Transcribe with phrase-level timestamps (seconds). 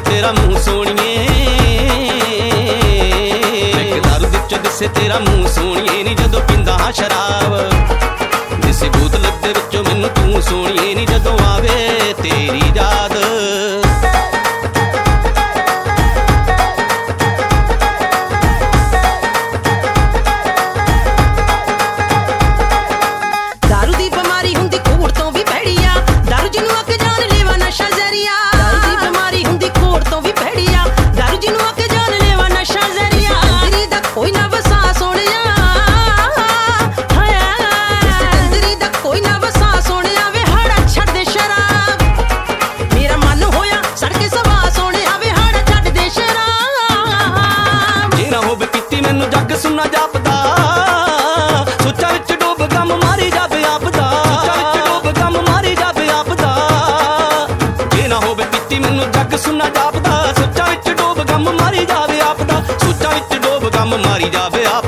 [0.00, 1.26] ਤੇਰਾ ਮੂੰਹ ਸੋਣੀਏ
[3.80, 7.70] ਇੱਕ ਦਾਰੂ ਵਿੱਚ ਦਿਸੇ ਤੇਰਾ ਮੂੰਹ ਸੋਣੀਏ ਨਹੀਂ ਜਦੋਂ ਪਿੰਦਾ ਹਾਂ ਸ਼ਰਾਬ।
[8.62, 11.75] ਦਿਸੇ ਬੋਤਲ ਦੇ ਵਿੱਚੋਂ ਮੈਨੂੰ ਤੂੰ ਸੋਣੀਏ ਨਹੀਂ ਜਦੋਂ ਆਵੇ।
[49.68, 50.34] ਮੈਨੂੰ ਜੱਗ ਸੁਣਨਾ ਜਾਪਦਾ।
[51.82, 56.50] ਸੋਚਾਂ ਵਿੱਚ ਡੋਬ ਗਮ ਮਾਰੀ ਜਾਵੇ ਆਪਦਾ। ਸੋਚਾਂ ਵਿੱਚ ਡੋਬ ਗਮ ਮਾਰੀ ਜਾਵੇ ਆਪਦਾ।
[57.94, 62.62] ਜੇ ਨਾ ਹੋਵੇ ਪੀਤੀ ਮੈਨੂੰ ਜੱਗ ਸੁਣਨਾ ਜਾਪਦਾ। ਸੋਚਾਂ ਵਿੱਚ ਡੋਬ ਗਮ ਮਾਰੀ ਜਾਵੇ ਆਪਦਾ।
[62.78, 64.85] ਸੋਚਾਂ ਵਿੱਚ ਡੋਬ ਗਮ ਮਾਰੀ ਜਾਵੇ ਆਪਦਾ।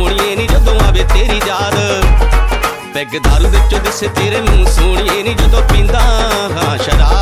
[0.00, 1.74] ਮੈਨੂੰ ਤੂੰ ਸੋਣੀਏ ਨਹੀਂ ਜਦੋਂ ਆਵੇ ਤੇਰੀ ਯਾਦ।
[2.94, 7.19] ਪੈਗ ਦਾਰੂ ਵਿੱਚੋਂ ਦਿਸੇ ਤੇਰੇ ਮੂੰਹ ਸੋਣੀਏ ਨਹੀਂ ਜਦੋਂ ਪੀਂਦਾ। ਹਾਂ, ਸ਼ਰਾਬ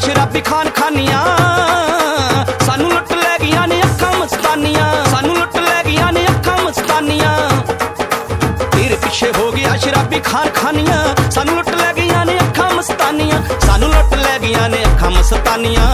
[0.00, 1.24] ਸ਼ਰਾਬੀ ਖਾਨ ਖਾਨੀਆਂ।
[2.66, 7.34] ਸਾਨੂੰ ਲੁੱਟ ਲੈ ਗਈਆਂ ਨੇ ਅੱਖਾਂ ਮਸਤਾਨੀਆਂ ਸਾਨੂੰ ਲੁੱਟ ਲੈ ਗਈਆਂ ਨੇ ਅੱਖਾਂ ਮਸਤਾਨੀਆਂ
[8.72, 13.88] ਤੇਰੇ ਪਿੱਛੇ ਹੋ ਗਿਆ ਸ਼ਰਾਬੀ ਖਾਨ ਖਾਨੀਆਂ। ਸਾਨੂੰ ਲੁੱਟ ਲੈ ਗਈਆਂ ਨੇ ਅੱਖਾਂ ਮਸਤਾਨੀਆਂ। ਸਾਨੂੰ
[13.88, 15.86] ਲੁੱਟ ਲੈ ਗਈਆਂ ਨੇ ਅੱਖਾਂ ਮਸਤਾਨੀਆਂ।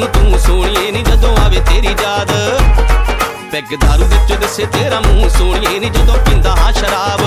[0.00, 2.30] ਨਹੀਂ ਤੂੰ ਸੋਣੀਏ ਨਹੀਂ ਜਦੋਂ ਆਵੇ ਤੇਰੀ ਯਾਦ।
[3.52, 7.19] ਪੈਗ ਦਾਰੂ ਵਿੱਚ ਦਿਸੇ ਤੇਰਾ ਮੂੰਹ ਸੋਣੀਏ ਨਹੀਂ ਜਦੋਂ ਪਿੰਦਾ ਹਾਂ ਸ਼ਰਾਬ।